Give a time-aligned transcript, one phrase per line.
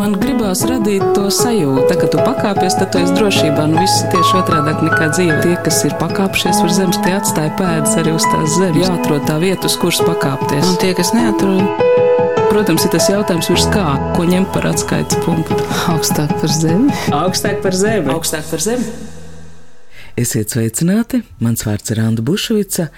[0.00, 3.66] Man gribās radīt to sajūtu, ka tu pakāpies, tad tu esi drošībā.
[3.68, 5.34] Nu, viss tieši otrādi nekā dzīve.
[5.44, 8.80] Tie, kas ir pakāpšies uz zemes, tie atstāja pēdas arī uz tās zemes.
[8.80, 10.70] Jāatrod tā vieta, uz kuras pakāpties.
[10.70, 11.84] Un tie, kas neatrod,
[12.48, 13.84] protams, ir tas jautājums, virs kā,
[14.16, 15.60] ko ņemt par atskaites punktu.
[15.92, 16.96] Augstāk par zemi.
[17.20, 18.14] Augstāk par zemi.
[18.16, 18.88] Augstāk par zemi.
[20.20, 22.88] Esiet sveicināti, mans vārds ir Anna Bušvica,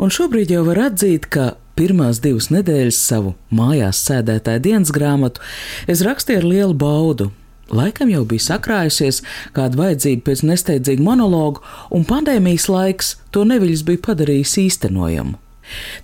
[0.00, 5.44] un šobrīd jau var atzīt, ka pirmās divas nedēļas savu mājās sēdētāju dienas grāmatu
[5.90, 7.30] es rakstīju ar lielu baudu.
[7.68, 9.20] Laikam jau bija sakrājusies
[9.56, 11.60] kāda vajadzība pēc nesteidzīga monologa,
[11.92, 15.36] un pandēmijas laiks to neviļas bija padarījis īstenojamu.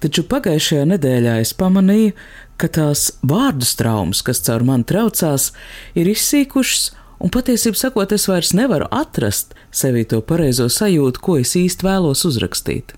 [0.05, 2.13] Taču pagājušajā nedēļā es pamanīju,
[2.61, 5.53] ka tās vārdu traumas, kas caur mani traucās,
[5.97, 6.91] ir izsīkušas,
[7.25, 12.27] un patiesībā sakot, es vairs nevaru atrast sevī to pareizo sajūtu, ko es īsti vēlos
[12.29, 12.93] uzrakstīt.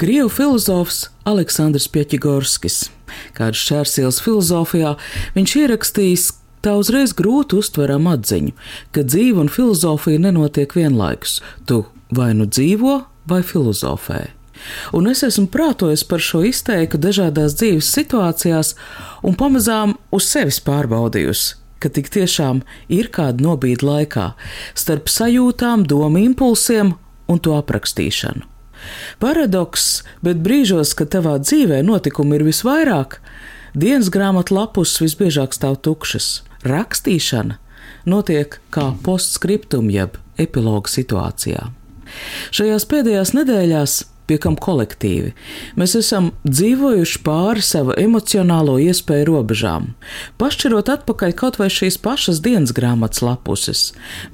[0.00, 2.86] Krievu filozofs Aleksandrs Pieķigorskis,
[3.36, 4.94] kāds šķērsielas filozofijā,
[5.36, 6.30] viņš ierakstījis
[6.66, 8.54] tā uzreiz grūti uztveram atziņu,
[8.94, 11.40] ka dzīve un filozofija nenotiek vienlaikus.
[11.66, 14.24] Tu vai nu dzīvo, vai filozofē.
[14.96, 18.72] Un es esmu prātojis par šo izteiku dažādās dzīves situācijās
[19.26, 24.30] un pamazām uz sevis pārbaudījusi, ka tik tiešām ir kāda nobīde laikā
[24.74, 26.94] starp sajūtām, domu impulsiem
[27.28, 28.55] un to aprakstīšanu.
[29.22, 33.20] Paradoks, bet brīžos, kad tavā dzīvē notikumi ir visvairāk,
[33.74, 36.42] dienas grāmatu lapus visbiežāk stāv tukšas.
[36.66, 37.60] Rakstīšana
[38.06, 41.70] notiek kā postscriptum jeb epiloga situācijā.
[42.54, 43.96] Šajās pēdējās nedēļās
[44.26, 45.32] pie kam kolektīvi.
[45.78, 49.92] Mēs esam dzīvojuši pāri savu emocionālo iespēju robežām.
[50.40, 53.84] Pašķirot atpakaļ kaut vai šīs pašas dienas grāmatas lapuses,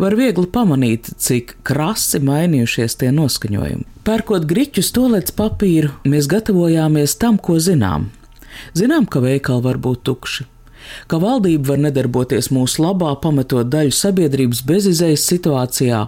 [0.01, 3.87] var viegli pamanīt, cik krasi mainījušies tie noskaņojumi.
[4.03, 8.11] Pērkot griķus, tolets papīru, mēs gatavojāmies tam, ko zinām.
[8.77, 10.47] Zinām, ka veikali var būt tukši,
[11.07, 16.05] ka valdība var nedarboties mūsu labā, pametot daļu sabiedrības bezizējas situācijā.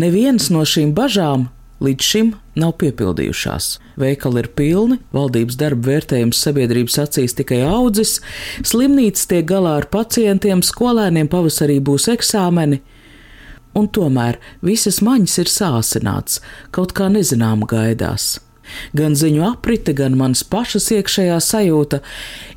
[0.00, 1.48] Neviens no šīm bažām
[1.84, 3.70] līdz šim nav piepildījušās.
[4.00, 8.18] Veikali ir pilni, valdības darba vērtējums sabiedrības acīs tikai audzis,
[8.66, 12.82] slimnīcas tiek galā ar pacientiem, skolēniem pavasarī būs eksāmeni.
[13.76, 16.40] Un tomēr visas maņas ir sāsināts,
[16.74, 18.38] kaut kā nezinām gaidās.
[18.96, 22.00] Gan ziņu aprite, gan manas pašas iekšējā sajūta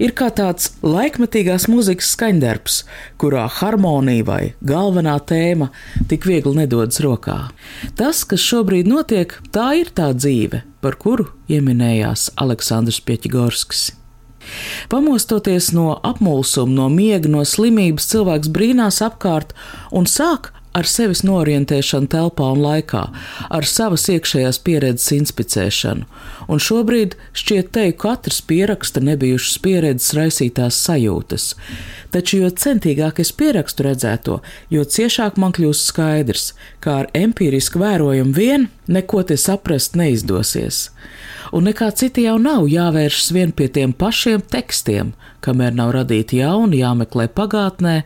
[0.04, 2.80] ir kā tāds laikmetīgās mūzikas skaņdarbs,
[3.22, 5.72] kurā harmonija vai galvenā tēma
[6.12, 7.40] tik viegli nedodas rokā.
[8.00, 13.92] Tas, kas šobrīd notiek, tā ir tā dzīve, par kuru ieminējās Aleksandrs Pieķigorskis.
[14.92, 19.54] Pamostoties no apmulsuma, no miega, no slimības, cilvēks brīnās apkārt
[19.96, 23.04] un sāk ar sevis norientēšanu telpā un laikā,
[23.54, 26.08] ar savas iekšējās pieredzes inspicēšanu,
[26.50, 31.54] un šobrīd šķiet teju katrs pieraksta nebijušas pieredzes raisītās sajūtas.
[32.14, 34.40] Taču, jo centīgāk es pierakstu redzēto,
[34.74, 36.52] jo ciešāk man kļūst skaidrs,
[36.84, 40.90] ka ar empirisku vērojumu vien neko te saprast neizdosies
[41.54, 45.12] un nekā cita jau nav jāvēršas vien pie tiem pašiem tekstiem,
[45.46, 48.00] kamēr nav radīti jauni, jāmeklē pagātnē,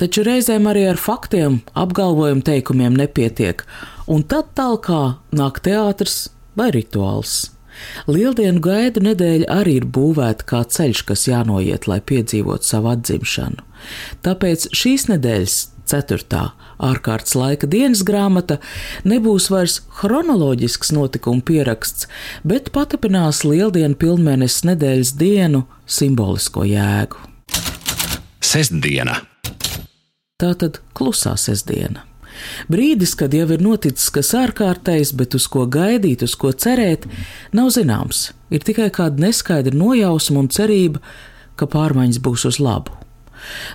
[0.00, 3.66] taču reizēm arī ar faktiem, apgalvojumu teikumiem nepietiek,
[4.08, 4.88] un tad tālāk
[5.36, 6.26] nāk teātris
[6.56, 7.52] vai rituāls.
[8.08, 13.66] Lieldienu gaidu nedēļa arī ir būvēta kā ceļš, kas jānoiet, lai piedzīvotu savu atzimšanu.
[14.24, 15.58] Tāpēc šīs nedēļas
[15.90, 16.50] ceturtā
[16.82, 18.58] ārkārtas laika dienas grāmata
[19.08, 22.08] nebūs vairs chronoloģisks notikuma pieraksts,
[22.44, 27.22] bet patapinās lieldienu pilnmēnesis nedēļas dienu simbolisko jēgu.
[28.44, 29.22] Sestdiena.
[30.36, 32.04] Tā tad klusā sestdiena.
[32.68, 37.06] Brīdis, kad jau ir noticis kas ārkārtējs, bet uz ko gaidīt, uz ko cerēt,
[37.56, 38.30] nav zināms.
[38.52, 41.00] Ir tikai kāda neskaidra nojausma un cerība,
[41.56, 42.92] ka pārmaiņas būs uz labu.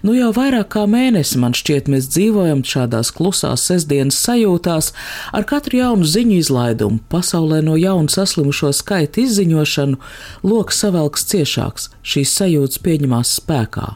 [0.05, 4.91] Nu jau vairāk kā mēnesi man šķiet, mēs dzīvojam šādās klusās sestdienas sajūtās,
[5.35, 9.99] ar katru jaunu ziņu izlaidumu, pasaulē no jauna saslimušo skaitu izziņošanu,
[10.43, 13.95] lokus savelks ciešāks, šīs sajūtas pieņemās spēkā.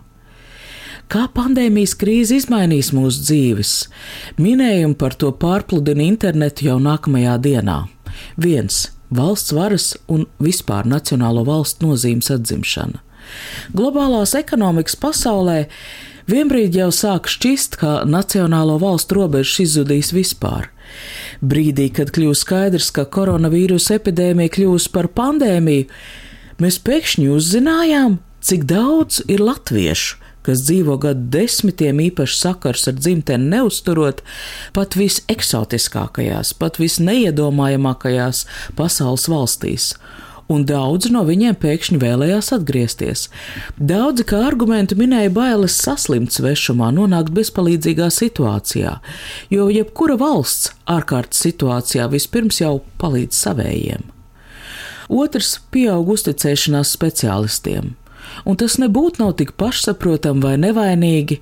[1.06, 3.74] Kā pandēmijas krīze izmainīs mūsu dzīves?
[4.42, 7.84] Minējumi par to pārpludina internetu jau nākamajā dienā.
[8.42, 8.88] Viens-
[9.20, 13.05] valsts varas un vispār nacionālo valstu nozīmes atzimšana.
[13.76, 15.66] Globālās ekonomikas pasaulē
[16.30, 20.70] vienbrīd jau sāk šķist, ka nacionālo valstu robežas izzudīs vispār.
[21.42, 25.90] Brīdī, kad kļūst skaidrs, ka koronavīrusa epidēmija kļūs par pandēmiju,
[26.62, 33.50] mēs pēkšņi uzzinājām, cik daudz ir latviešu, kas dzīvo gadu desmitiem īpaši sakars ar dzimteni
[33.56, 34.22] neusturot,
[34.78, 38.46] pat viseksotiskākajās, pat visneiedomājamākajās
[38.78, 39.94] pasaules valstīs
[40.52, 43.28] un daudzi no viņiem pēkšņi vēlējās atgriezties.
[43.78, 48.98] Daudzi kā argumentu minēja bailes saslimt svešumā, nonākt bezpalīdzīgā situācijā,
[49.54, 54.10] jo jebkura valsts ārkārtas situācijā vispirms jau palīdz savējiem.
[55.10, 57.94] Otrs- pieaug uzticēšanās speciālistiem,
[58.46, 61.40] un tas nebūtu nav tik pašsaprotami vai nevainīgi,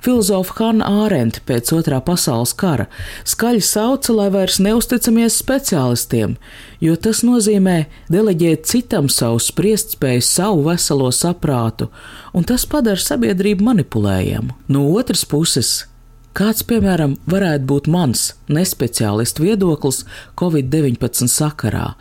[0.00, 2.86] Filozofa Hanna Ārenta pēc otrā pasaules kara
[3.28, 6.38] skaļi sauca, lai vairs neusticamies speciālistiem,
[6.80, 7.82] jo tas nozīmē
[8.12, 11.90] deleģēt citam savu spriestspēju, savu veselo saprātu,
[12.32, 14.56] un tas padara sabiedrību manipulējamu.
[14.72, 15.84] No otras puses,
[16.30, 18.20] Kāds, piemēram, varētu būt mans
[18.54, 20.04] nespeciālistu viedoklis
[20.38, 21.96] Covid-19 sakarā?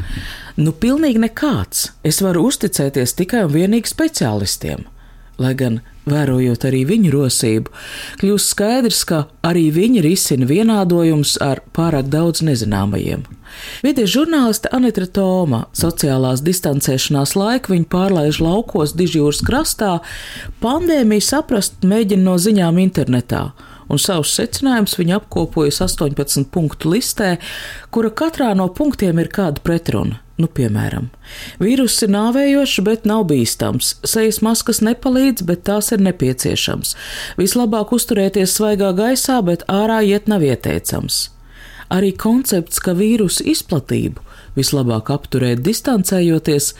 [0.53, 1.87] Nu, pilnīgi nekāds.
[2.05, 4.85] Es varu uzticēties tikai un vienīgi speciālistiem
[5.39, 7.73] lai gan vērojot arī viņu rosību,
[8.21, 13.25] kļūst skaidrs, ka arī viņi risina vienādojums ar pārāk daudz nezināmajiem.
[13.83, 19.97] Vides žurnāliste Anita Toma sociālās distancēšanās laiku viņa pārlaiž laukos Dižjūras krastā,
[20.63, 23.49] pandēmiju saprast mēģina no ziņām internetā
[23.89, 27.37] un savus secinājumus viņa apkopojas 18 punktu listē,
[27.93, 30.21] kura katrā no punktiem ir kāda pretruna.
[30.39, 31.09] Nu, piemēram,
[31.59, 33.97] vīruss ir nāvējošs, bet nav bīstams.
[34.07, 36.93] Sejas maskas nepalīdz, bet tās ir nepieciešams.
[37.41, 41.27] Vislabāk uzturēties svaigā gaisā, bet ārā iet nav ieteicams.
[41.91, 44.23] Arī koncepts, ka vīrusu izplatību
[44.55, 46.73] vislabāk apturēt distancējoties,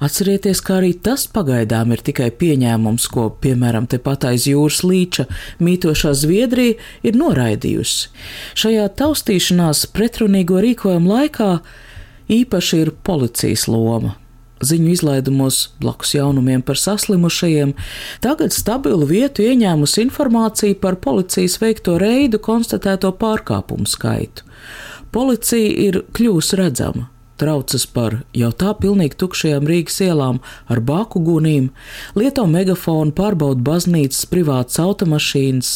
[0.00, 5.26] Atcerieties, ka arī tas pagaidām ir tikai pieņēmums, ko, piemēram, tepat aiz jūras līča
[5.60, 8.08] mītošā Zviedrija ir noraidījusi.
[8.62, 11.50] Šajā taustīšanās pretrunīgo rīkojumu laikā
[12.30, 14.16] īpaši ir policijas loma.
[14.60, 17.72] Ziņu izlaidumos blakus jaunumiem par saslimušajiem,
[18.20, 24.44] tagad stabilu vietu ieņēmusi informācija par policijas veikto reidu konstatēto pārkāpumu skaitu.
[25.10, 27.08] Policija ir kļūst redzama,
[27.40, 31.70] traucas par jau tā pilnīgi tukšajām Rīgas ielām ar bāku gunīm,
[32.14, 35.72] lieto megafonu, pārbauda baznīcas, privātas automašīnas,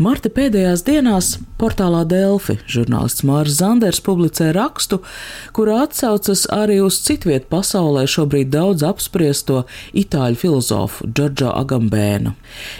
[0.00, 1.26] Marta pēdējās dienās
[1.60, 5.02] portālā Delfi žurnālists Mārs Zanders publicē rakstu,
[5.52, 12.32] kurā atsaucas arī uz citvietu pasaulē šobrīd daudz apspriesto itāļu filozofu Džordžo Agambēnu.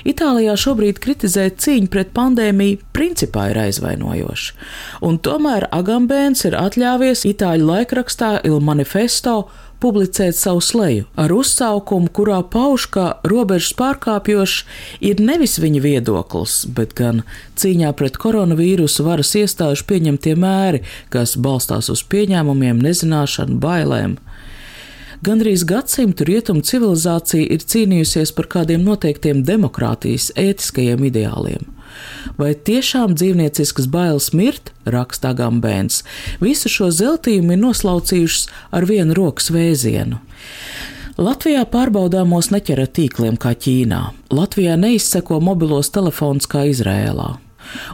[0.09, 4.57] Itālijā šobrīd kritizēt cīņu pret pandēmiju principā ir aizvainojoši,
[5.05, 9.51] un tomēr Agambēns ir atļāvies itāļu laikrakstā Il Manifesto
[9.83, 14.63] publicēt savu sleju ar uzsaukumu, kurā pauž, ka robežas pārkāpjošs
[15.03, 17.25] ir nevis viņa viedoklis, bet gan
[17.59, 24.19] cīņā pret koronavīrusu varas iestāžu pieņemtie mēri, kas balstās uz pieņēmumiem, nezināšanu, bailēm.
[25.23, 31.69] Gandrīz gadsimtu rietumu civilizācija ir cīnījusies par kādiem noteiktiem demokrātijas, ētiskajiem ideāliem.
[32.39, 36.03] Vai tiešām dzīvnieciskas bailes mirt, rakstā Gambēns,
[36.43, 40.21] visu šo zeltījumu ir noslaucījušas ar vienu rokas vēzienu.
[41.21, 44.01] Latvijā pārbaudāmos neķera tīkliem kā Ķīnā.
[44.33, 47.35] Latvijā neizseko mobilos telefons kā Izrēlā.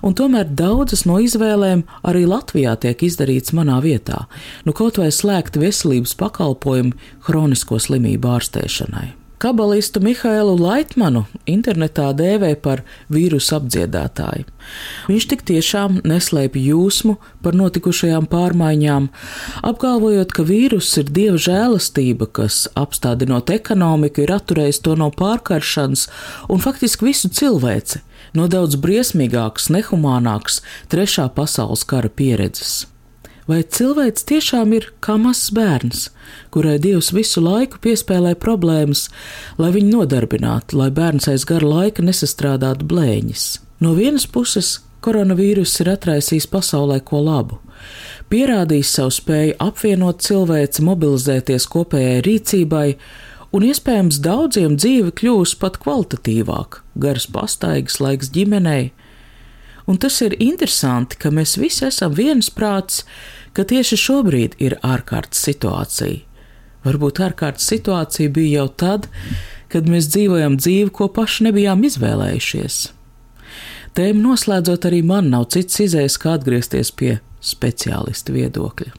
[0.06, 4.24] Un tomēr daudzas no izvēlēm arī Latvijā tiek izdarītas manā vietā,
[4.64, 6.94] nu kaut vai slēgta veselības pakalpojumi
[7.28, 9.17] hronisko slimību ārstēšanai.
[9.38, 12.82] Kabalistu Mihailu Laitmanu internetā dēvē par
[13.12, 14.49] vīrusu apdziedātāju.
[15.06, 17.14] Viņš tik tiešām neslēpj jūsmu
[17.44, 19.06] par notikušajām pārmaiņām,
[19.70, 26.08] apgalvojot, ka vīruss ir dieva žēlastība, kas, apstādinot ekonomiku, ir atturējis to no pārkaršanas
[26.50, 28.02] un faktiski visu cilvēci
[28.35, 32.88] no daudz briesmīgākas, nehumānākas trešā pasaules kara pieredzes.
[33.49, 36.09] Vai cilvēks tiešām ir kā mazs bērns,
[36.52, 39.07] kurai Dievs visu laiku piespēlē problēmas,
[39.57, 43.47] lai viņu nodarbinātu, lai bērns aiz gara laika nesastrādātu blēņas?
[43.81, 47.57] No vienas puses, koronavīruss ir atraisījis pasaulē ko labu,
[48.28, 52.87] pierādījis savu spēju apvienot cilvēci, mobilizēties kopējai rīcībai,
[53.57, 58.90] un iespējams daudziem dzīve kļūs pat kvalitatīvāka, garas pastaigas laiks ģimenei.
[59.88, 63.07] Un tas ir interesanti, ka mēs visi esam viensprāts,
[63.57, 66.25] ka tieši šobrīd ir ārkārtas situācija.
[66.87, 69.09] Varbūt ārkārtas situācija bija jau tad,
[69.73, 72.78] kad mēs dzīvojam dzīvi, ko paši nebijām izvēlējušies.
[73.99, 78.95] Tēmu noslēdzot, arī man nav cits izējas, kā atgriezties pie speciālista viedokļa.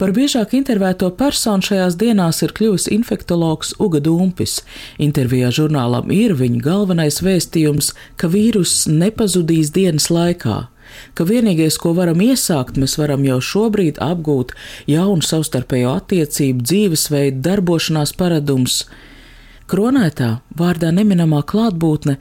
[0.00, 4.58] Par biežāk intervēto personu šajās dienās ir kļuvis infektologs Uga Dumpis.
[4.98, 10.64] Intervijā žurnālam ir viņa galvenais vēstījums, ka vīruss nepazudīs dienas laikā
[11.14, 14.54] ka vienīgais, ko varam iesākt, mēs varam jau šobrīd apgūt
[14.90, 18.84] jaunu savstarpējo attiecību, dzīvesveidu, darbošanās paradums.
[19.70, 22.18] Kronētā vārdā neminamā klātbūtne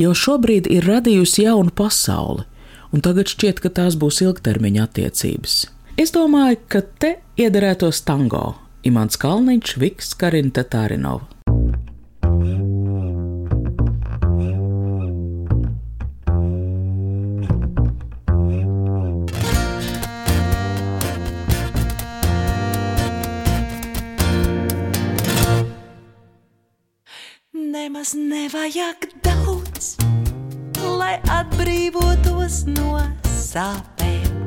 [0.00, 2.46] jau šobrīd ir radījusi jaunu pasauli,
[2.92, 5.62] un tagad šķiet, ka tās būs ilgtermiņa attiecības.
[6.00, 8.56] Es domāju, ka te iederētos tango
[8.86, 11.35] Imants Kalniņš, Viks Karina Tatārinova.
[27.86, 29.92] Nemaz nevajag daudz,
[30.98, 32.96] lai atbrīvotos no
[33.30, 34.40] sāpēm.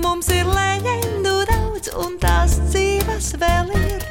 [0.00, 4.06] Mums ir leģendu daudz, un tās dzīves vēl ir.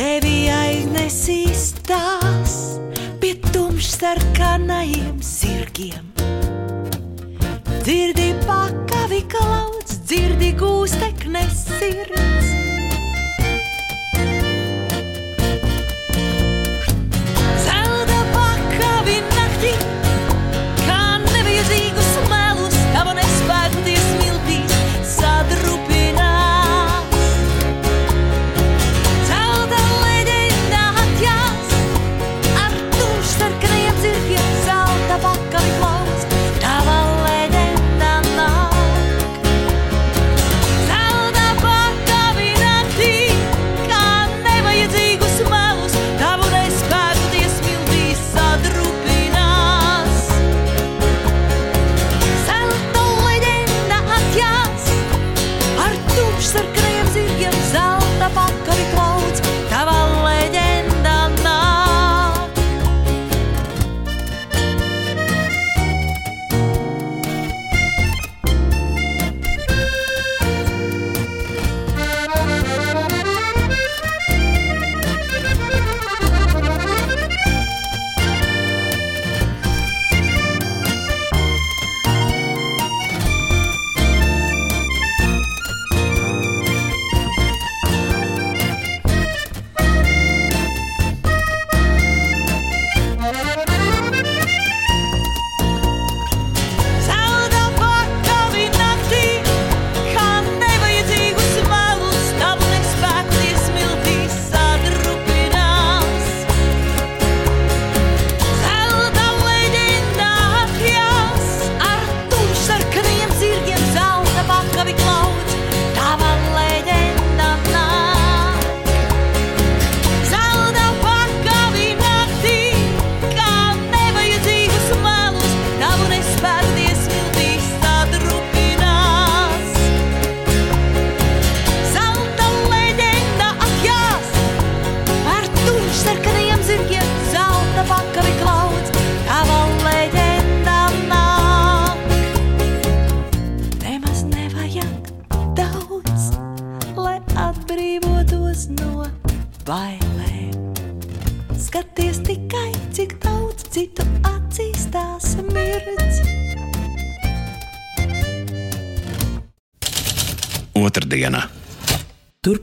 [0.00, 2.56] Tevi aiznesīs tās
[3.20, 6.08] pie tumšsarkanajiem sirgiem.
[7.84, 12.65] Dzirdi pakavi klauds, dzirdi gūsteknes sirds.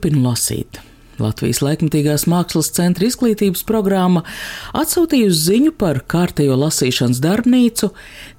[0.04, 0.76] Turpinu lasīt.
[1.16, 4.20] Latvijas laikmatīgās mākslas centra izglītības programma
[4.76, 7.88] atsūtījusi ziņu par kārtējo lasīšanas darbnīcu.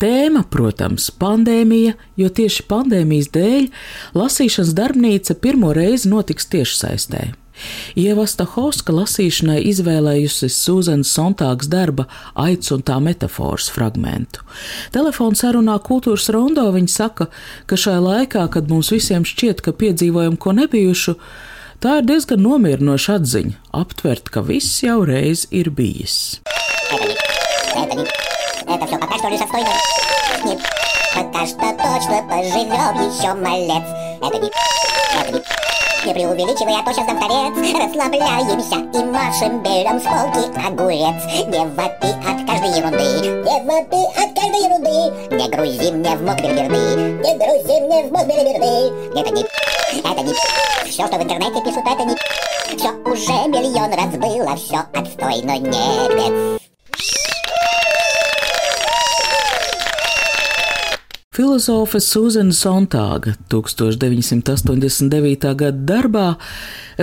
[0.03, 3.65] Tēma, protams, pandēmija, jo tieši pandēmijas dēļ
[4.13, 7.31] lasīšanas darbnīca pirmo reizi notiks tiešsaistē.
[7.97, 12.05] Ieva Stahovska lasīšanai izvēlējusi Sūzanas Sontāgas darba
[12.45, 14.43] aids un tā metafors fragmentu.
[14.93, 17.29] Telefona sarunā kultūras rondo viņa saka,
[17.65, 21.15] ka šajā laikā, kad mums visiem šķiet, ka piedzīvojam ko nebijušu,
[21.80, 26.40] tā ir diezgan nomierinoša atziņa - aptvert, ka viss jau reiz ir bijis.
[27.74, 28.04] Это не...
[28.66, 29.68] Это все пока что лишь отстойно.
[30.44, 30.58] Нет,
[31.14, 33.86] пока что точно поживем еще малец.
[34.20, 34.50] Это не...
[35.18, 35.42] Это не...
[36.05, 37.19] Не преувеличивай, а то сейчас дам.
[37.19, 41.25] Расслабляемся и машем, берем с полки огурец.
[41.47, 43.03] Не вопи от каждой ерунды,
[43.41, 45.35] не вопи от каждой ерунды.
[45.35, 46.77] Не грузи мне в мозг белиберды,
[47.23, 49.19] не грузи мне в мозг белиберды.
[49.19, 49.45] Это не...
[49.97, 50.33] Это не...
[50.91, 52.15] Все, что в интернете пишут, это не...
[52.77, 56.74] Все уже миллион раз было, все отстой, но нет, нет.
[61.35, 65.49] Filozofe Sūzana Sontāga 1989.
[65.59, 66.27] gada darbā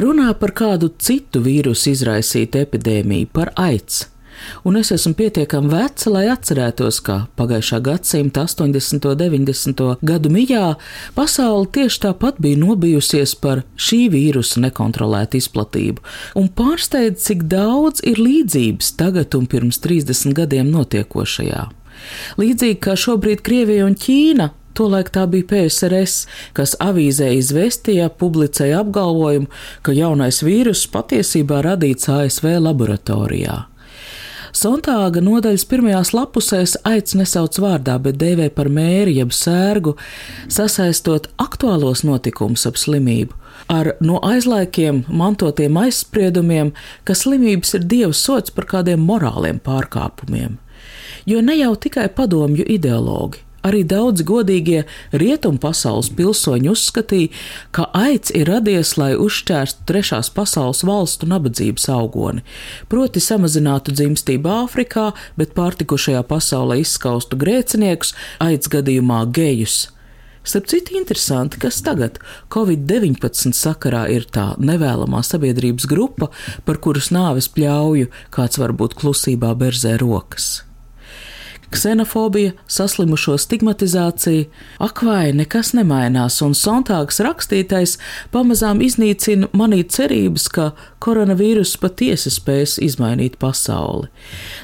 [0.01, 4.07] runā par kādu citu vīrusu izraisītu epidēmiju, par aids.
[4.65, 9.11] Un es esmu pietiekami veca, lai atcerētos, ka pagājušā gadsimta 80.
[9.11, 9.85] un 90.
[10.01, 10.65] gadu mijā
[11.12, 16.01] pasaule tieši tāpat bija nobijusies par šī vīrusa nekontrolētu izplatību,
[16.41, 21.69] un pārsteidz, cik daudz ir līdzības tagad un pirms 30 gadiem notiekošajā.
[22.40, 26.23] Līdzīgi kā šobrīd Krievija un Ķīna Tolaik tā bija PSRS,
[26.56, 29.50] kas avīzē izvestījā publicēja apgalvojumu,
[29.85, 33.66] ka jaunais vīrus patiesībā radīts ASV laboratorijā.
[34.56, 39.94] Sontāga nodaļas pirmajās lapusēs aic nesauc vārdā, bet dēvē par mēri jeb sērgu,
[40.52, 43.40] sasaistot aktuālos notikumus ap slimību
[43.73, 46.73] ar no aizlaikiem mantotiem aizspriedumiem,
[47.06, 50.59] ka slimības ir dieva sots par kādiem morāliem pārkāpumiem.
[51.27, 54.81] Jo ne jau tikai padomju ideologi, Arī daudz godīgie
[55.15, 57.31] rietumu pasaules pilsoņi uzskatīja,
[57.71, 62.43] ka aids ir radies, lai uzšķērstu trešās pasaules valstu nabadzības augoni,
[62.91, 69.85] proti samazinātu dzimstību Āfrikā, bet pārtikušajā pasaulē izskaustu grēciniekus, aids gadījumā gejus.
[70.43, 72.19] Starp citu, interesanti, kas tagad
[72.51, 76.33] Covid-19 sakarā ir tā nevēlamā sabiedrības grupa,
[76.67, 80.65] par kuras nāves pļauju kāds varbūt klusībā berzē rokas
[81.73, 84.49] ksenofobija, saslimušo stigmatizācija.
[84.83, 87.97] Ak, vai nekas nemainās, un Sontāgs rakstītais
[88.35, 90.71] pamazām iznīcina manī cerības, ka
[91.02, 94.11] koronavīrus patiesi spēs izmainīt pasauli.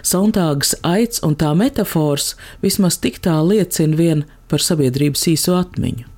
[0.02, 6.17] Sontāgs aids un tā metafors vismaz tik tā liecina vien par sabiedrības īso atmiņu.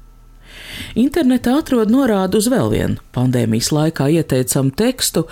[0.99, 2.99] Internetā atrod norādu uz vēl vienu.
[3.15, 5.27] Pandēmijas laikā ieteicamu tekstu.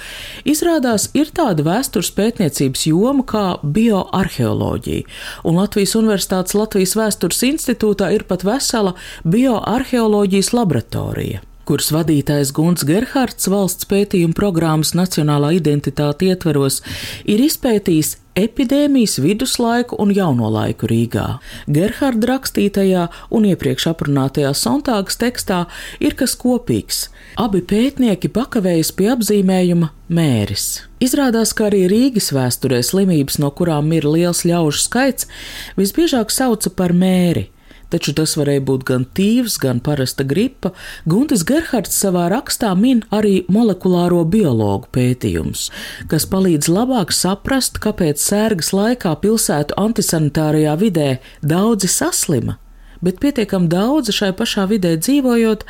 [0.49, 5.09] Izrādās, ir tāda vēstures pētniecības joma kā bioarheoloģija,
[5.49, 8.95] un Latvijas Universitātes Latvijas Vēstures institūtā ir pat vesela
[9.27, 16.81] bioarheoloģijas laboratorija kuras vadītājs Guns Gerhards valsts pētījuma programmas Nacionālā identitāte ietveros
[17.29, 21.27] ir izpētījis epidēmijas viduslaiku un jauno laiku Rīgā.
[21.69, 25.65] Gerharda rakstītajā un iepriekš aprunātajā Sontāgas tekstā
[26.01, 27.09] ir kas kopīgs.
[27.37, 30.71] Abi pētnieki pakavējas pie apzīmējuma mēris.
[31.05, 35.29] Izrādās, ka arī Rīgas vēsturē slimības, no kurām ir liels ļaužu skaits,
[35.77, 37.51] visbiežāk sauca par mēri
[37.93, 40.73] taču tas varēja būt gan tīvs, gan parasta gripa.
[41.09, 45.69] Guntis Gerhards savā rakstā min arī molekulāro biologu pētījumus,
[46.11, 51.11] kas palīdz labāk saprast, kāpēc sērgas laikā pilsētu antisanitārajā vidē
[51.43, 52.59] daudzi saslima,
[53.05, 55.65] bet pietiekam daudzi šai pašā vidē dzīvojot,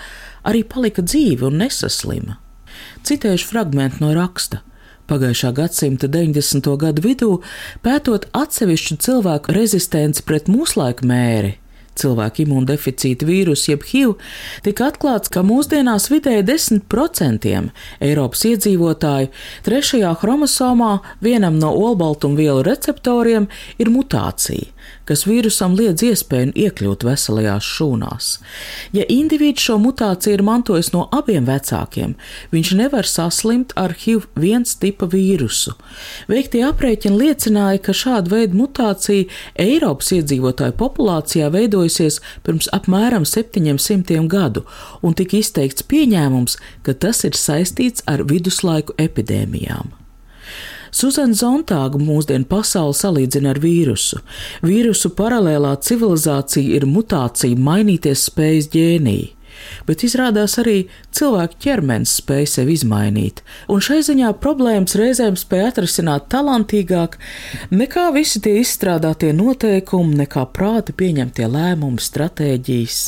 [0.48, 2.38] arī palika dzīvi un nesaslima.
[3.06, 4.62] Citējuši fragment no raksta.
[5.08, 6.66] Pagājušā gadsimta 90.
[6.76, 7.30] gadu vidū,
[7.80, 11.54] pētot atsevišķu cilvēku rezistenci pret mūslaiku mēri,
[11.98, 14.14] cilvēku imūndeficīta vīrusu, jeb HIV,
[14.66, 17.54] tika atklāts, ka mūsdienās vidēji 10%
[18.04, 19.32] Eiropas iedzīvotāju
[19.66, 20.92] trešajā chromosomā
[21.24, 24.77] vienam no olbaltumvielu receptoriem ir mutācija
[25.08, 28.30] kas vīrusam liedz iespēju iekļūt veselajās šūnās.
[28.96, 32.14] Ja indivīds šo mutāciju ir mantojis no abiem vecākiem,
[32.52, 35.74] viņš nevar saslimt ar HIV-1 tipa vīrusu.
[36.30, 44.66] Veiktie aprēķini liecināja, ka šāda veida mutācija Eiropas iedzīvotāju populācijā veidojusies pirms apmēram 700 gadu,
[45.02, 49.94] un tika izteikts pieņēmums, ka tas ir saistīts ar viduslaiku epidēmijām.
[50.98, 54.18] Suzana Zontāga mūsdienu pasauli salīdzina ar vīrusu.
[54.66, 59.34] Vīrusu paralēlā civilizācija ir mutācija mainīties spējas ģēnija
[59.88, 60.76] bet izrādās arī
[61.14, 67.18] cilvēku ķermenis spēj sevi izmainīt, un šai ziņā problēmas reizēm spēj atrisināt talantīgāk
[67.74, 73.02] nekā visi tie izstrādātie noteikumi, nekā prāti pieņemtie lēmumi, stratēģijas.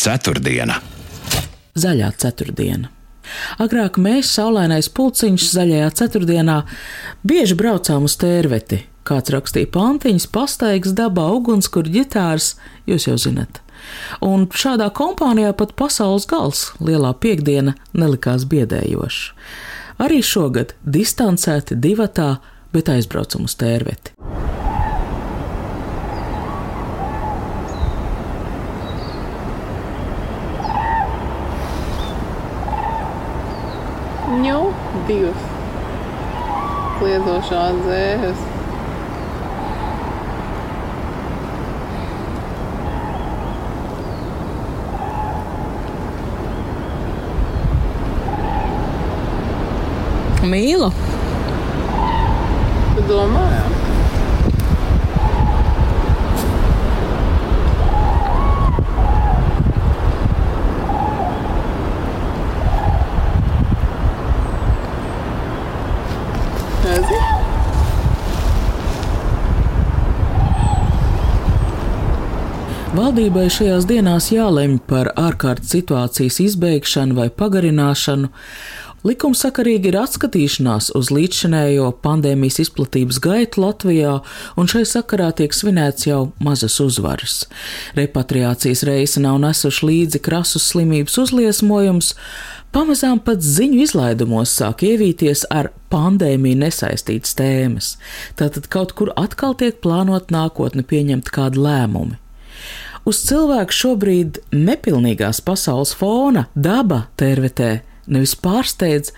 [0.00, 0.80] Ceturtdiena.
[1.80, 2.99] Zaļā ceturtdiena.
[3.62, 6.60] Agrāk mēs, saulainais pulciņš, zaļajā ceturtdienā,
[7.26, 8.84] bieži braucām uz tērveti.
[9.06, 12.54] Kāds rakstīja pantiņas, pastaigas dabā, ugunskur ģitārs,
[12.90, 13.62] jūs jau zinat.
[14.22, 19.34] Un šādā kompānijā pat pasaules gals, lielā piekdiena, nelikās biedējoša.
[20.00, 22.34] Arī šogad distancēti divatā,
[22.72, 24.14] bet aizbraucam uz tērveti.
[35.10, 35.46] Divas
[37.00, 38.46] kliedošās dzēhes.
[50.50, 50.90] Mīlu.
[52.96, 53.02] Tu
[73.10, 78.28] Valdībai šajās dienās jālemj par ārkārtas situācijas izbeigšanu vai pagarināšanu,
[79.02, 84.12] Likumsakarīgi ir atskatīšanās uz līdzšinējo pandēmijas izplatības gaitu Latvijā,
[84.54, 87.40] un šai sakarā tiek svinēts jau mazas uzvaras.
[87.98, 92.14] Repatriācijas reisa nav nesuši līdzi krasus slimības uzliesmojums,
[92.70, 97.92] pamazām pat ziņu izlaidumos sāk ievīties ar pandēmiju nesaistītas tēmas.
[98.38, 102.20] Tātad kaut kur atkal tiek plānot nākotni pieņemt kādu lēmumu.
[103.08, 109.14] Uz cilvēku šobrīd nepilnīgās pasaules fona daba tervetē nevis pārsteidz,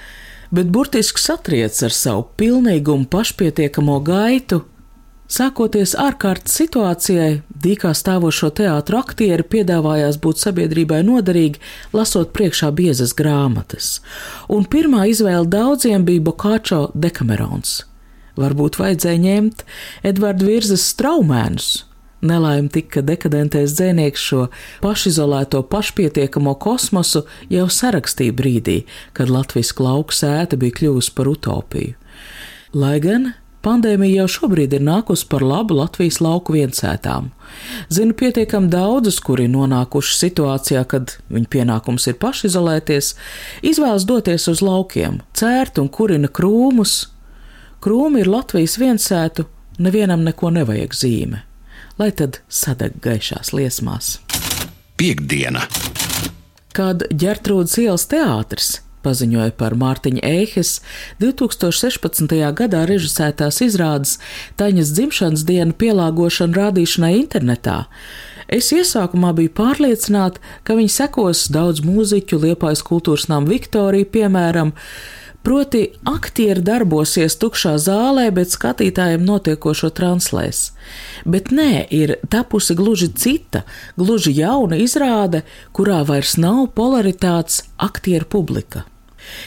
[0.55, 4.63] bet burtiski satriec ar savu pilnīgumu pašpietiekamo gaitu.
[5.33, 11.63] Sākoties ārkārtas situācijai, dīkā stāvošo teātru aktieri piedāvājās būt sabiedrībai noderīgi,
[11.97, 14.03] lasot priekšā biezas grāmatas,
[14.53, 17.81] un pirmā izvēle daudziem bija Bokāčo dekamerons.
[18.37, 19.65] Varbūt vajadzēja ņemt
[20.13, 21.71] Edvards Virzas straumēnus,
[22.23, 24.45] Nelaime tika dekadentais dzēnieks šo
[24.85, 28.77] pašizolēto, pašpietiekamo kosmosu jau sarakstīja brīdī,
[29.11, 31.97] kad Latvijas lauka sēta bija kļuvusi par utopiju.
[32.79, 33.33] Lai gan
[33.67, 37.33] pandēmija jau šobrīd ir nākusi par labu Latvijas lauku viensētām.
[37.91, 43.17] Zinu pietiekami daudzus, kuri nonākuši situācijā, kad viņu pienākums ir pašizolēties,
[43.67, 47.01] izvēlas doties uz laukiem, cērt un kurina krūmus.
[47.83, 49.51] Krūmi ir Latvijas viensētu,
[49.83, 51.49] nevienam neko nevajag zīme
[52.03, 54.17] lai tad sadeg gaišās liesmās.
[54.99, 55.69] Piektdiena!
[56.75, 60.77] Kad ģertrūdas ielas teātris paziņoja par Mārtiņa Eihes
[61.23, 62.35] 2016.
[62.59, 64.17] gadā režisētās izrādes
[64.59, 67.83] Taņas dzimšanas dienu pielāgošanu rādīšanai internetā.
[68.53, 74.75] Es iesākumā biju pārliecināta, ka viņi sekos daudz mūziķu, liepais kultūras nama Viktorija, piemēram,
[75.43, 80.69] Proti, aktieri darbosies tukšā zālē, bet skatītājiem notiekošo translēs.
[81.27, 83.65] Bet nē, ir tapusi gluži cita,
[83.99, 85.43] gluži jauna izrāde,
[85.75, 88.87] kurā vairs nav polaritātes aktieru publika.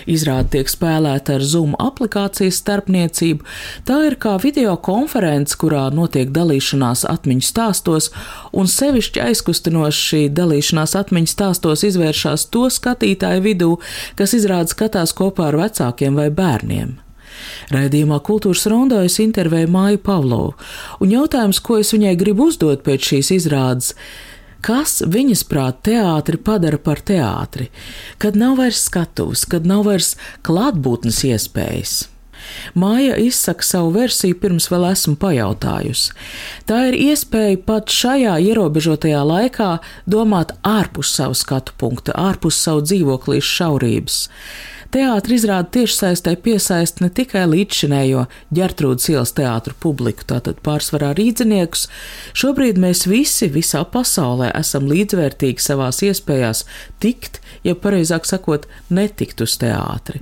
[0.10, 3.46] Izrāde tiek spēlēta ar Zoom aplikācijas starpniecību.
[3.88, 8.12] Tā ir kā video konference, kurā notiek dalīšanās atmiņu stāstos,
[8.54, 13.72] un sevišķi aizkustinoši šī dalīšanās atmiņu stāstos izvēršas to skatītāju vidū,
[14.20, 16.96] kas izrāda skatās kopā ar vecākiem vai bērniem.
[17.74, 20.54] Raidījumā Kultūras rondā es intervēju Māju Pavlovu,
[21.04, 23.94] un jautājums, ko es viņai gribu uzdot pēc šīs izrādes,
[24.66, 27.70] kas viņas prāt teātri padara par teātri,
[28.18, 31.96] kad nav vairs skatuves, kad nav vairs klātbūtnes iespējas.
[32.78, 36.14] Māja izsaka savu versiju pirms vēl esmu pajautājusi.
[36.70, 39.72] Tā ir iespēja pat šajā ierobežotajā laikā
[40.06, 44.20] domāt ārpus savu skatu punkta, ārpus savu dzīvoklīšu šaurības.
[44.96, 48.22] Teātris izrāda tiešsaistē piesaist ne tikai līdzšinējo
[48.56, 51.90] ģertrūdas ielas teātru publiku, tātad pārsvarā rīdziniekus.
[52.32, 56.62] Šobrīd mēs visi visā pasaulē esam līdzvērtīgi savās iespējās
[57.04, 60.22] tikt, ja pareizāk sakot, netikt uz teātri.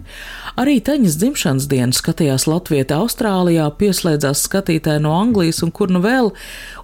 [0.57, 6.33] Arī Taņas dzimšanas dienu skatījās Latvijā, Austrālijā, pieslēdzās skatītāji no Anglijas un kur nu vēl,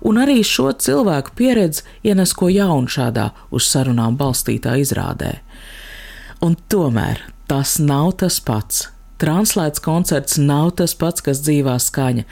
[0.06, 5.40] un arī šo cilvēku pieredzi ienes ko jaunu šādā uz sarunām balstītā izrādē.
[6.46, 8.88] Un tomēr tas nav tas pats.
[9.20, 12.24] Translēts koncerts nav tas pats, kas dzīvā skaņa.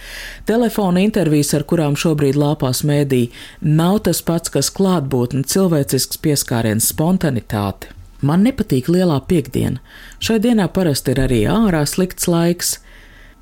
[0.48, 3.26] Telefona intervijas, ar kurām šobrīd lāpās mēdī,
[3.60, 7.90] nav tas pats, kas klātbūtne, cilvēcisks pieskāriens, spontanitāte.
[8.22, 9.82] Man nepatīk lielā piekdiena.
[10.24, 12.78] Šai dienā parasti ir arī ārā slikts laiks.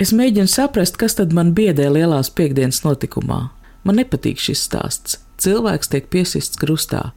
[0.02, 3.46] Es mēģinu saprast, kas tad man biedē lielās piekdienas notikumā.
[3.86, 5.20] Man nepatīk šis stāsts.
[5.44, 7.12] Cilvēks tiek piesists krustā.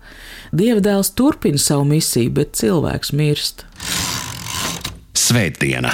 [0.52, 3.64] Dieva dēls turpina savu misiju, bet cilvēks mirst.
[5.28, 5.90] Svētdiena!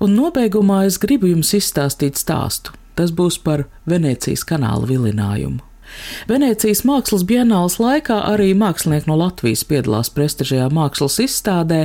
[0.00, 2.72] Un nobeigumā es gribu jums izstāstīt stāstu.
[2.96, 5.60] Tas būs par Venecijas kanāla vilinājumu.
[6.30, 11.82] Venecijas mākslas bienālas laikā arī mākslinieki no Latvijas piedalās prestižajā mākslas izstādē,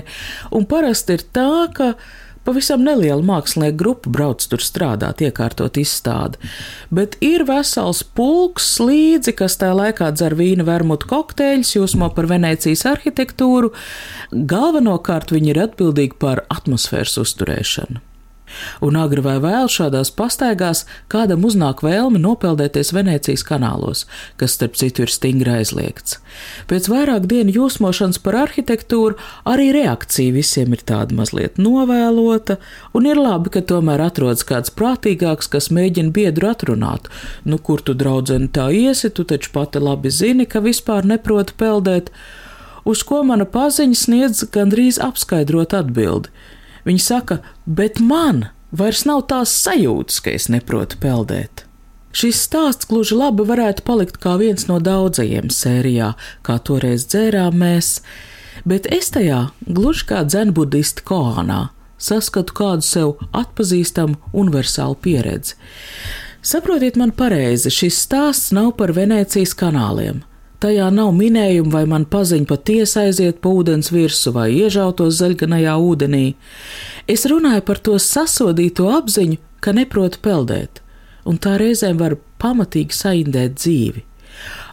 [0.56, 1.92] un parasti ir tā, ka
[2.50, 6.40] Pavisam neliela mākslinieku grupa brauc tur strādāt, iekārtot izstādi,
[6.90, 12.88] bet ir vesels pulks līdzi, kas tajā laikā dzer vīna vermutu kokteļus, jūsmo par Venecijas
[12.90, 13.70] arhitektūru.
[14.34, 18.09] Galvenokārt viņi ir atbildīgi par atmosfēras uzturēšanu.
[18.86, 24.06] Un agri vai vēl šādās pastaigās kādam uznāk vēlme nopeldēties Venecijas kanālos,
[24.40, 26.20] kas starp citu ir stingri aizliegts.
[26.70, 29.18] Pēc vairāk dienu jūsmošanas par arhitektūru
[29.50, 32.60] arī reakcija visiem ir tāda mazliet novēlota,
[32.94, 37.10] un ir labi, ka tomēr atrodas kāds prātīgāks, kas mēģina biedru atrunāt.
[37.46, 42.14] Nu, kur tu draudzeni tā iesi, tu taču pati labi zini, ka vispār neproti peldēt,
[42.90, 46.32] uz ko mana paziņa sniedz gandrīz apskaidrot atbildi.
[46.88, 51.66] Viņa saka, bet man vairs nav tās sajūtas, ka es neprotu peldēt.
[52.16, 56.14] Šis stāsts gluži labi varētu palikt kā viens no daudzajiem sērijā,
[56.46, 58.00] kā toreiz dzērām mēs.
[58.66, 61.68] Bet es tajā, gluži kā dzenbudisti Koanā,
[62.02, 65.56] saskatu kādu sev atpazīstamu universālu pieredzi.
[66.42, 70.24] Saprotiet man pareizi, šis stāsts nav par Venēcijas kanāliem.
[70.60, 76.26] Tajā nav minējumu, vai man paziņa patiesi aiziet pa ūdens virsmu vai iežautos zaļganajā ūdenī.
[77.08, 80.82] Es runāju par to sasodīto apziņu, ka neprotu peldēt,
[81.24, 84.04] un tā reizēm var pamatīgi saindēt dzīvi.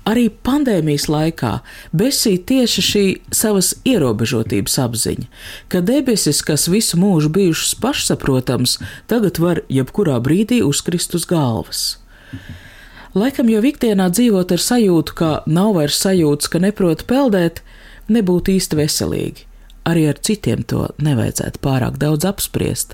[0.06, 1.52] Arī pandēmijas laikā
[1.94, 5.30] besīja tieši šī savas ierobežotības apziņa,
[5.70, 11.88] ka debesis, kas visu mūžu bijušas pašsaprotams, tagad var jebkurā brīdī uzkrist uz galvas.
[13.16, 17.62] Laikam jau ikdienā dzīvot ar sajūtu, ka nav vairs sajūtas, ka neprot peldēt,
[18.12, 19.46] nebūtu īsti veselīgi.
[19.88, 22.92] Arī ar citiem to nevajadzētu pārāk daudz apspriest.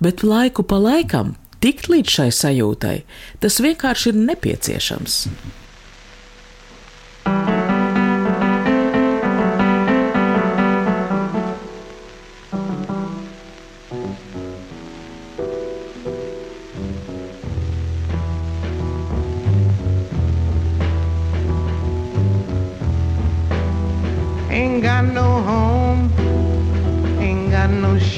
[0.00, 2.96] Bet laiku pa laikam tikt līdz šai sajūtai,
[3.44, 5.18] tas vienkārši ir nepieciešams.
[7.26, 7.61] Ain't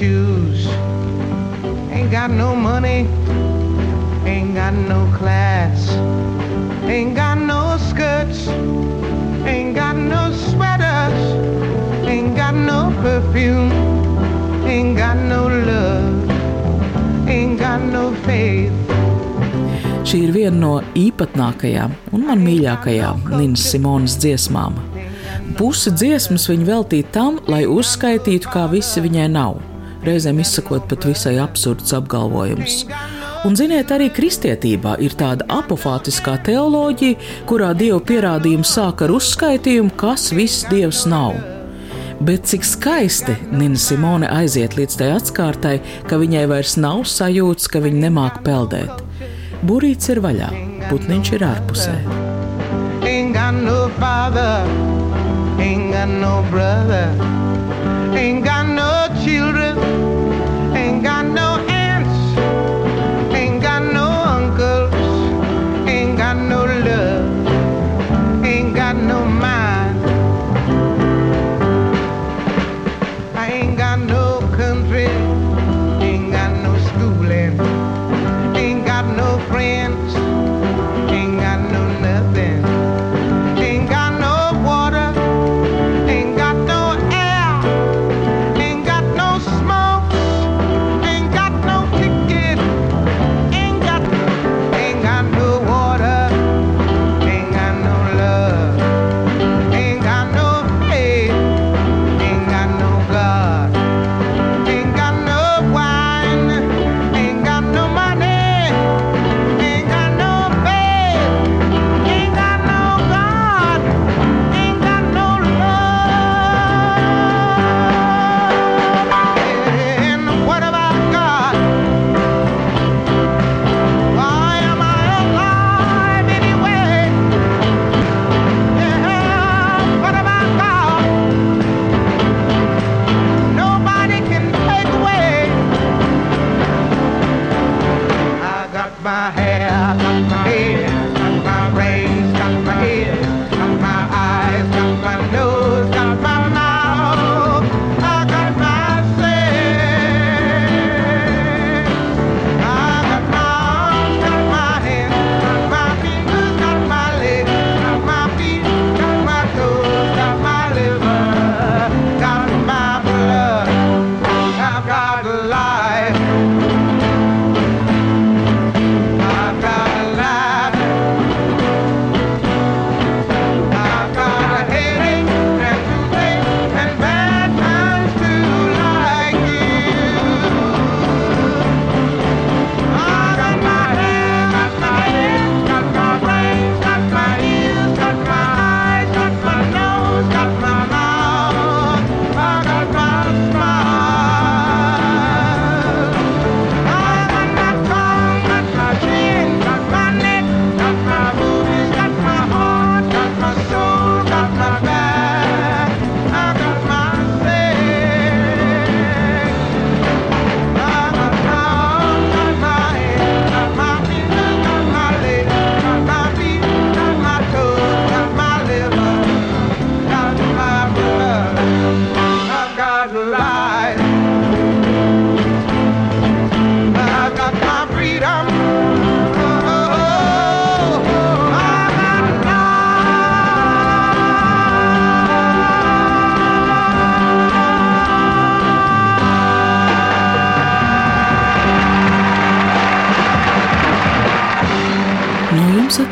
[0.05, 0.67] shoes,
[1.91, 3.09] ain't got no money,
[4.29, 5.89] ain't got no class,
[6.85, 8.49] ain't got no skirts,
[9.49, 11.21] ain't got no sweaters,
[12.07, 13.73] ain't got no perfume,
[14.69, 16.31] ain't got no love,
[17.27, 18.73] ain't got no faith.
[20.05, 24.77] Šī ir viena no īpatnākajām un man mīļākajām Ninas Simonas dziesmām.
[25.57, 29.63] Pusi dziesmas viņa veltīja tam, lai uzskaitītu, kā visi viņai nav,
[30.07, 32.85] reizēm izsakot pat visai absurdus apgalvojumus.
[33.45, 40.31] Un, ziniet, arī kristietībā ir tāda apofātiskā teoloģija, kurā dievu pierādījumi sāk ar uzskaitījumu, kas
[40.33, 41.37] viss dievs nav.
[42.25, 45.75] Bet cik skaisti Nina Simone aiziet līdz tai atskārtai,
[46.09, 49.05] ka viņai vairs nav sajūta, ka viņa nemāk peldēt.
[49.65, 50.49] Burīts ir vaļā,
[50.89, 51.99] putniņš ir ārpusē.
[53.05, 54.65] Ain't got no father,
[55.61, 57.13] ain't got no brother,
[58.17, 58.94] ain't got no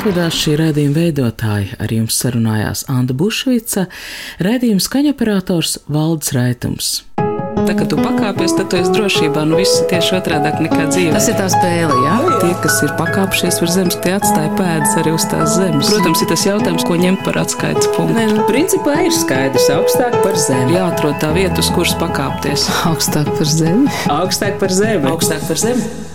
[0.03, 1.77] atvedās šī raidījuma veidotāja.
[1.79, 3.85] Ar jums sarunājās Anna Bušvica,
[4.43, 6.89] raidījuma skaņoperators Valdis Raitums.
[7.63, 9.45] Tā kā tu pakāpies, tad tu esi drošībā.
[9.47, 11.15] Nu, viss ir tieši otrādi nekā dzīve.
[11.15, 12.19] Tas ir tā spēle, jā?
[12.41, 15.91] Tie, kas ir pakāpšies virs zemes, tie atstāja pēdas arī uz tās zemes.
[15.93, 18.17] Protams, ir tas jautājums, ko ņemt par atskaites punktu.
[18.19, 20.75] Nē, nu, principā ir skaidrs, augstāk par zemi.
[20.81, 22.67] Jāatrod tā vieta, uz kuras pakāpties.
[22.91, 23.87] Augstāk par zemi.
[24.11, 25.07] Augstāk par zemi.
[25.13, 26.11] Augstāk par zemi.